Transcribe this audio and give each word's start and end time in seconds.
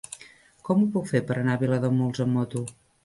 Com 0.69 0.79
ho 0.79 0.87
puc 0.95 1.05
fer 1.11 1.21
per 1.27 1.37
anar 1.41 1.59
a 1.59 1.63
Vilademuls 1.65 2.25
amb 2.27 2.39
moto? 2.39 2.65